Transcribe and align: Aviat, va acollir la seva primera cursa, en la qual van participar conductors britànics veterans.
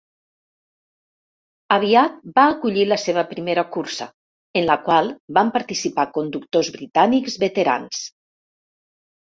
Aviat, 1.75 2.15
va 2.39 2.45
acollir 2.53 2.87
la 2.87 2.97
seva 3.03 3.25
primera 3.35 3.65
cursa, 3.77 4.09
en 4.61 4.67
la 4.71 4.79
qual 4.89 5.13
van 5.39 5.53
participar 5.59 6.09
conductors 6.19 6.75
britànics 6.79 7.39
veterans. 7.49 8.05